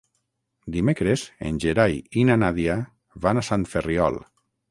[0.75, 2.79] Dimecres en Gerai i na Nàdia
[3.27, 4.19] van a Sant Ferriol.